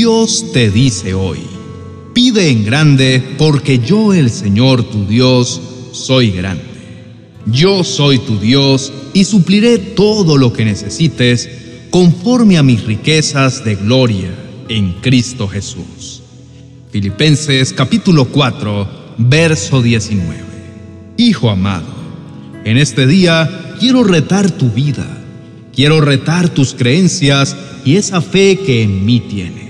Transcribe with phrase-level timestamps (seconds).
[0.00, 1.40] Dios te dice hoy,
[2.14, 5.60] pide en grande porque yo el Señor tu Dios
[5.92, 6.64] soy grande.
[7.44, 11.50] Yo soy tu Dios y supliré todo lo que necesites
[11.90, 14.30] conforme a mis riquezas de gloria
[14.70, 16.22] en Cristo Jesús.
[16.90, 20.34] Filipenses capítulo 4, verso 19.
[21.18, 21.92] Hijo amado,
[22.64, 25.06] en este día quiero retar tu vida,
[25.76, 27.54] quiero retar tus creencias
[27.84, 29.69] y esa fe que en mí tienes.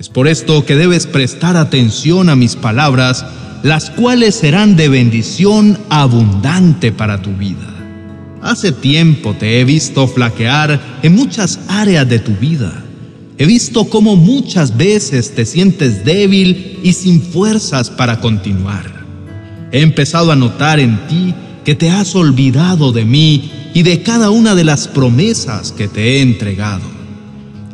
[0.00, 3.22] Es por esto que debes prestar atención a mis palabras,
[3.62, 8.38] las cuales serán de bendición abundante para tu vida.
[8.40, 12.82] Hace tiempo te he visto flaquear en muchas áreas de tu vida.
[13.36, 19.04] He visto cómo muchas veces te sientes débil y sin fuerzas para continuar.
[19.70, 24.30] He empezado a notar en ti que te has olvidado de mí y de cada
[24.30, 26.99] una de las promesas que te he entregado.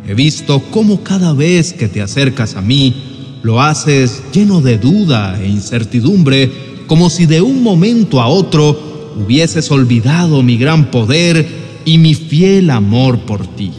[0.09, 2.95] He visto cómo cada vez que te acercas a mí,
[3.43, 6.51] lo haces lleno de duda e incertidumbre,
[6.87, 11.47] como si de un momento a otro hubieses olvidado mi gran poder
[11.85, 13.73] y mi fiel amor por ti.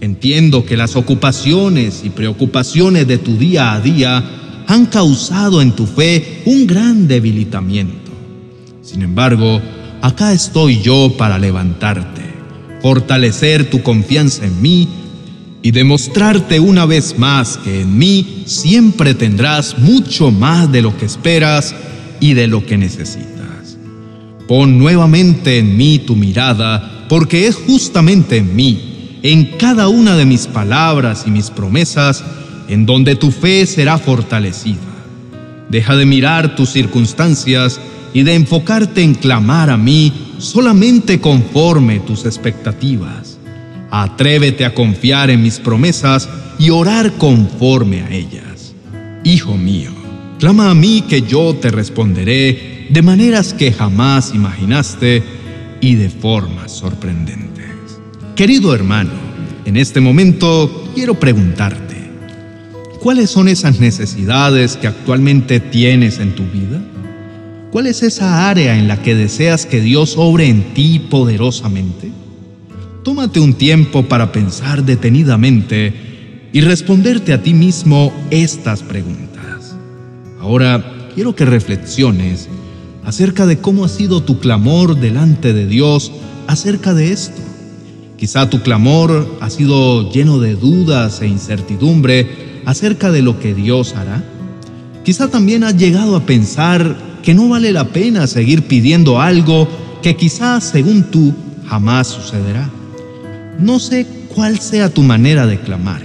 [0.00, 4.24] Entiendo que las ocupaciones y preocupaciones de tu día a día
[4.66, 8.10] han causado en tu fe un gran debilitamiento.
[8.82, 9.60] Sin embargo,
[10.00, 12.22] acá estoy yo para levantarte,
[12.80, 14.88] fortalecer tu confianza en mí
[15.66, 21.06] y demostrarte una vez más que en mí siempre tendrás mucho más de lo que
[21.06, 21.74] esperas
[22.20, 23.76] y de lo que necesitas.
[24.46, 30.24] Pon nuevamente en mí tu mirada, porque es justamente en mí, en cada una de
[30.24, 32.22] mis palabras y mis promesas,
[32.68, 34.78] en donde tu fe será fortalecida.
[35.68, 37.80] Deja de mirar tus circunstancias
[38.14, 43.35] y de enfocarte en clamar a mí solamente conforme tus expectativas.
[43.90, 48.74] Atrévete a confiar en mis promesas y orar conforme a ellas.
[49.24, 49.90] Hijo mío,
[50.38, 55.22] clama a mí que yo te responderé de maneras que jamás imaginaste
[55.80, 57.66] y de formas sorprendentes.
[58.34, 59.10] Querido hermano,
[59.64, 62.10] en este momento quiero preguntarte,
[63.00, 66.80] ¿cuáles son esas necesidades que actualmente tienes en tu vida?
[67.72, 72.10] ¿Cuál es esa área en la que deseas que Dios obre en ti poderosamente?
[73.06, 79.76] Tómate un tiempo para pensar detenidamente y responderte a ti mismo estas preguntas.
[80.40, 80.84] Ahora
[81.14, 82.48] quiero que reflexiones
[83.04, 86.10] acerca de cómo ha sido tu clamor delante de Dios
[86.48, 87.40] acerca de esto.
[88.16, 92.26] Quizá tu clamor ha sido lleno de dudas e incertidumbre
[92.64, 94.24] acerca de lo que Dios hará.
[95.04, 99.68] Quizá también has llegado a pensar que no vale la pena seguir pidiendo algo
[100.02, 101.32] que quizá según tú
[101.68, 102.68] jamás sucederá.
[103.58, 106.02] No sé cuál sea tu manera de clamar,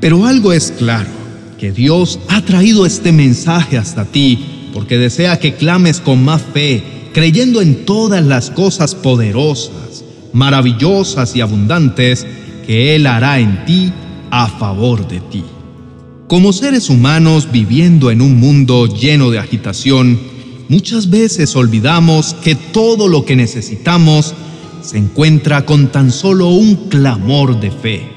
[0.00, 1.10] pero algo es claro,
[1.58, 6.82] que Dios ha traído este mensaje hasta ti porque desea que clames con más fe,
[7.12, 12.26] creyendo en todas las cosas poderosas, maravillosas y abundantes
[12.66, 13.92] que Él hará en ti
[14.30, 15.44] a favor de ti.
[16.26, 20.18] Como seres humanos viviendo en un mundo lleno de agitación,
[20.70, 24.34] muchas veces olvidamos que todo lo que necesitamos
[24.82, 28.08] se encuentra con tan solo un clamor de fe.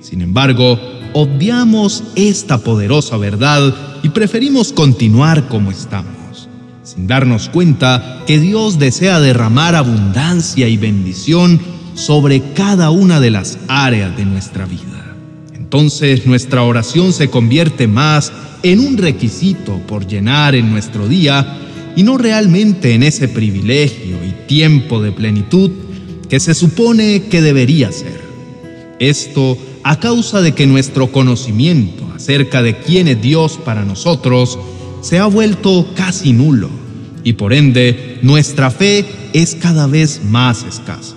[0.00, 0.78] Sin embargo,
[1.12, 6.48] obviamos esta poderosa verdad y preferimos continuar como estamos,
[6.82, 11.60] sin darnos cuenta que Dios desea derramar abundancia y bendición
[11.94, 15.16] sobre cada una de las áreas de nuestra vida.
[15.54, 21.58] Entonces nuestra oración se convierte más en un requisito por llenar en nuestro día
[21.96, 25.70] y no realmente en ese privilegio y tiempo de plenitud
[26.28, 28.20] que se supone que debería ser.
[28.98, 34.58] Esto a causa de que nuestro conocimiento acerca de quién es Dios para nosotros
[35.02, 36.68] se ha vuelto casi nulo
[37.22, 41.14] y por ende nuestra fe es cada vez más escasa.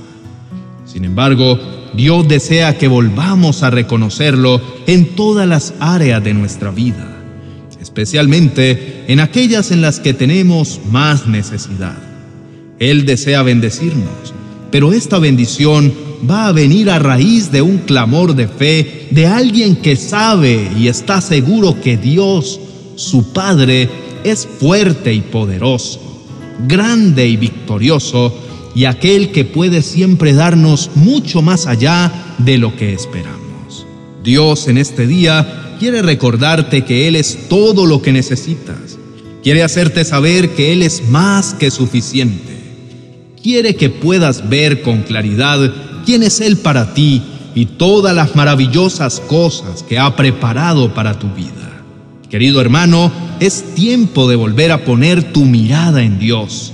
[0.86, 1.60] Sin embargo,
[1.94, 7.16] Dios desea que volvamos a reconocerlo en todas las áreas de nuestra vida,
[7.82, 11.98] especialmente en aquellas en las que tenemos más necesidad.
[12.80, 14.34] Él desea bendecirnos,
[14.72, 15.94] pero esta bendición
[16.30, 20.88] va a venir a raíz de un clamor de fe de alguien que sabe y
[20.88, 22.60] está seguro que Dios,
[22.96, 23.90] su Padre,
[24.24, 26.02] es fuerte y poderoso,
[26.68, 28.38] grande y victorioso,
[28.76, 33.86] y aquel que puede siempre darnos mucho más allá de lo que esperamos.
[34.24, 38.98] Dios en este día quiere recordarte que Él es todo lo que necesitas.
[39.42, 42.59] Quiere hacerte saber que Él es más que suficiente.
[43.42, 45.72] Quiere que puedas ver con claridad
[46.06, 47.22] quién es Él para ti
[47.56, 51.84] y todas las maravillosas cosas que ha preparado para tu vida.
[52.30, 56.74] Querido hermano, es tiempo de volver a poner tu mirada en Dios.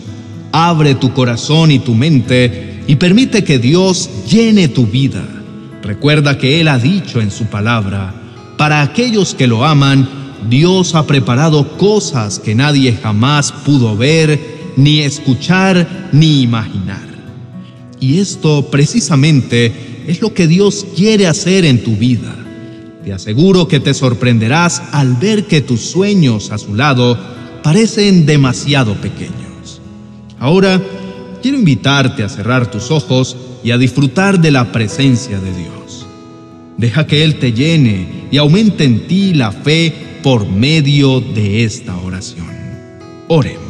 [0.51, 5.23] Abre tu corazón y tu mente y permite que Dios llene tu vida.
[5.83, 8.13] Recuerda que Él ha dicho en su palabra,
[8.57, 10.07] para aquellos que lo aman,
[10.49, 17.05] Dios ha preparado cosas que nadie jamás pudo ver, ni escuchar, ni imaginar.
[17.99, 19.71] Y esto precisamente
[20.07, 22.35] es lo que Dios quiere hacer en tu vida.
[23.03, 27.17] Te aseguro que te sorprenderás al ver que tus sueños a su lado
[27.63, 29.81] parecen demasiado pequeños.
[30.39, 30.81] Ahora,
[31.41, 36.05] quiero invitarte a cerrar tus ojos y a disfrutar de la presencia de Dios.
[36.77, 41.95] Deja que Él te llene y aumente en ti la fe por medio de esta
[41.97, 42.47] oración.
[43.27, 43.64] Oremos.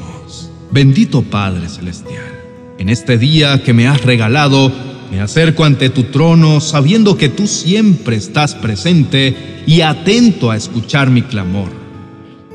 [0.76, 2.38] Bendito Padre Celestial,
[2.78, 4.70] en este día que me has regalado,
[5.10, 11.10] me acerco ante tu trono sabiendo que tú siempre estás presente y atento a escuchar
[11.10, 11.70] mi clamor.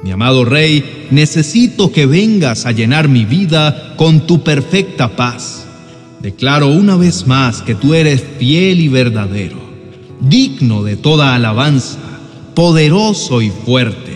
[0.02, 5.66] Mi amado Rey, necesito que vengas a llenar mi vida con tu perfecta paz.
[6.20, 9.56] Declaro una vez más que tú eres fiel y verdadero,
[10.20, 12.00] digno de toda alabanza,
[12.54, 14.12] poderoso y fuerte,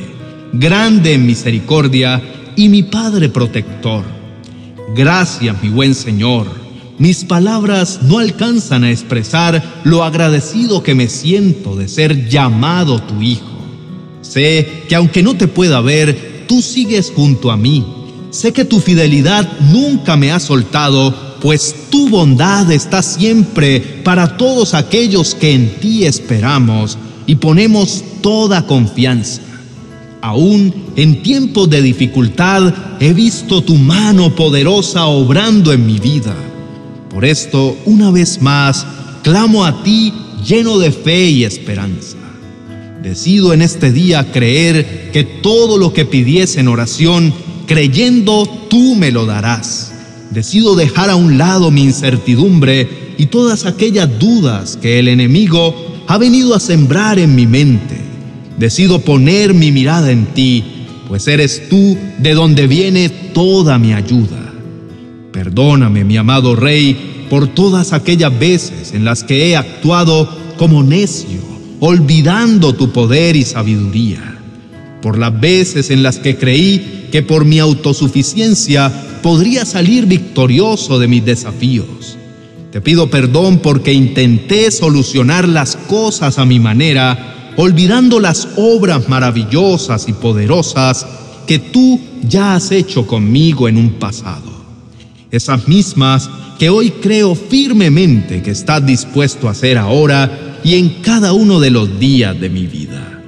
[0.53, 4.05] grande en misericordia y mi Padre protector.
[4.95, 6.65] Gracias, mi buen Señor
[6.99, 13.21] mis palabras no alcanzan a expresar lo agradecido que me siento de ser llamado tu
[13.21, 13.51] hijo.
[14.23, 17.85] Sé que aunque no te pueda ver, tú sigues junto a mí.
[18.31, 24.73] Sé que tu fidelidad nunca me ha soltado, pues tu bondad está siempre para todos
[24.73, 26.97] aquellos que en ti esperamos
[27.27, 29.43] y ponemos toda confianza.
[30.25, 36.35] Aún en tiempos de dificultad he visto tu mano poderosa obrando en mi vida.
[37.11, 38.87] Por esto, una vez más,
[39.23, 42.17] clamo a ti lleno de fe y esperanza.
[43.03, 47.35] Decido en este día creer que todo lo que pidiese en oración,
[47.67, 49.93] creyendo tú me lo darás.
[50.31, 55.75] Decido dejar a un lado mi incertidumbre y todas aquellas dudas que el enemigo
[56.07, 58.04] ha venido a sembrar en mi mente.
[58.59, 60.65] Decido poner mi mirada en ti,
[61.09, 64.53] pues eres tú de donde viene toda mi ayuda.
[65.33, 71.41] Perdóname, mi amado Rey, por todas aquellas veces en las que he actuado como necio,
[71.81, 74.39] olvidando tu poder y sabiduría.
[75.03, 78.91] Por las veces en las que creí que por mi autosuficiencia
[79.23, 82.17] podría salir victorioso de mis desafíos.
[82.75, 90.09] Te pido perdón porque intenté solucionar las cosas a mi manera, olvidando las obras maravillosas
[90.09, 91.07] y poderosas
[91.47, 94.55] que tú ya has hecho conmigo en un pasado
[95.31, 96.29] esas mismas
[96.59, 101.71] que hoy creo firmemente que estás dispuesto a hacer ahora y en cada uno de
[101.71, 103.21] los días de mi vida.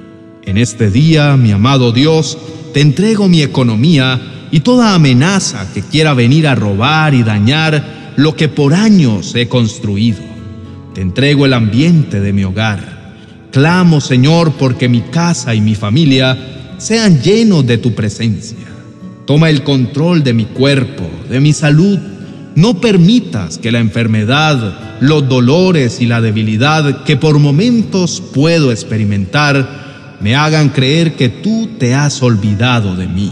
[0.43, 2.37] En este día, mi amado Dios,
[2.73, 8.35] te entrego mi economía y toda amenaza que quiera venir a robar y dañar lo
[8.35, 10.19] que por años he construido.
[10.93, 13.15] Te entrego el ambiente de mi hogar.
[13.51, 18.57] Clamo, Señor, porque mi casa y mi familia sean llenos de tu presencia.
[19.25, 21.99] Toma el control de mi cuerpo, de mi salud.
[22.55, 30.17] No permitas que la enfermedad, los dolores y la debilidad que por momentos puedo experimentar
[30.21, 33.31] me hagan creer que tú te has olvidado de mí.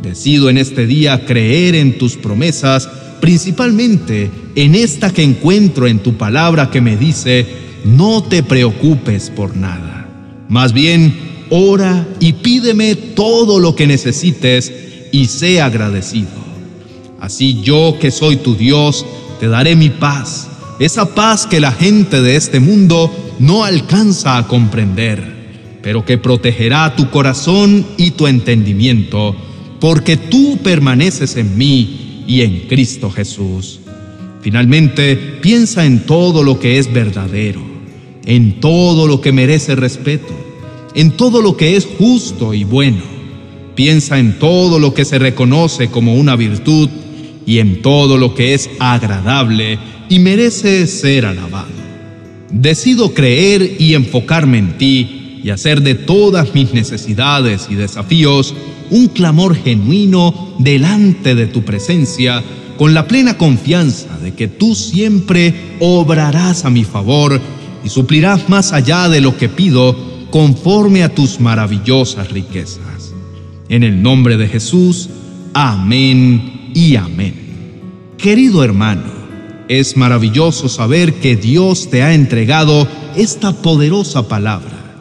[0.00, 2.88] Decido en este día creer en tus promesas,
[3.20, 7.46] principalmente en esta que encuentro en tu palabra que me dice,
[7.84, 10.08] no te preocupes por nada.
[10.48, 11.14] Más bien,
[11.50, 14.72] ora y pídeme todo lo que necesites
[15.12, 16.46] y sé agradecido.
[17.20, 19.06] Así yo que soy tu Dios,
[19.40, 24.46] te daré mi paz, esa paz que la gente de este mundo no alcanza a
[24.46, 29.34] comprender, pero que protegerá tu corazón y tu entendimiento,
[29.80, 33.80] porque tú permaneces en mí y en Cristo Jesús.
[34.42, 37.62] Finalmente, piensa en todo lo que es verdadero,
[38.24, 40.34] en todo lo que merece respeto,
[40.94, 43.16] en todo lo que es justo y bueno
[43.76, 46.88] Piensa en todo lo que se reconoce como una virtud
[47.44, 49.78] y en todo lo que es agradable
[50.08, 51.68] y merece ser alabado.
[52.50, 58.54] Decido creer y enfocarme en ti y hacer de todas mis necesidades y desafíos
[58.90, 62.42] un clamor genuino delante de tu presencia
[62.76, 67.40] con la plena confianza de que tú siempre obrarás a mi favor
[67.84, 69.96] y suplirás más allá de lo que pido
[70.30, 73.14] conforme a tus maravillosas riquezas.
[73.68, 75.08] En el nombre de Jesús,
[75.54, 77.34] amén y amén.
[78.18, 79.16] Querido hermano,
[79.68, 84.94] Es maravilloso saber que Dios te ha entregado esta poderosa palabra.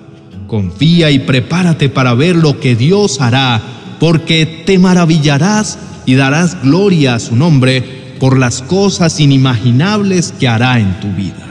[0.47, 3.61] Confía y prepárate para ver lo que Dios hará,
[3.99, 7.83] porque te maravillarás y darás gloria a su nombre
[8.19, 11.45] por las cosas inimaginables que hará en tu vida.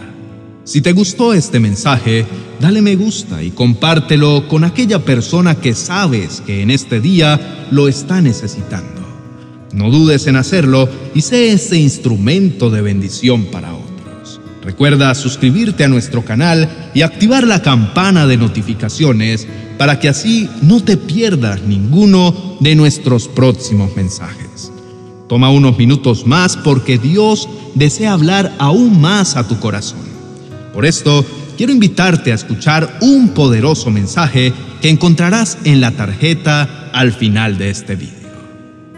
[0.65, 2.25] Si te gustó este mensaje,
[2.61, 7.89] dale me gusta y compártelo con aquella persona que sabes que en este día lo
[7.89, 9.03] está necesitando.
[9.75, 13.74] No dudes en hacerlo y sé ese instrumento de bendición para.
[14.65, 20.83] Recuerda suscribirte a nuestro canal y activar la campana de notificaciones para que así no
[20.83, 24.73] te pierdas ninguno de nuestros próximos mensajes.
[25.29, 30.01] Toma unos minutos más porque Dios desea hablar aún más a tu corazón.
[30.73, 31.25] Por esto,
[31.59, 37.71] quiero invitarte a escuchar un poderoso mensaje que encontrarás en la tarjeta al final de
[37.71, 38.15] este video.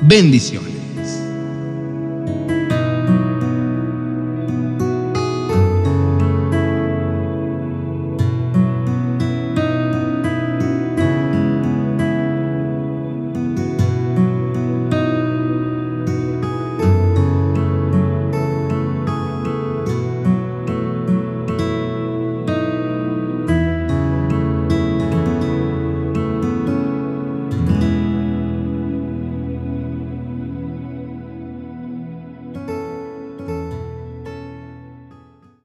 [0.00, 0.75] Bendiciones.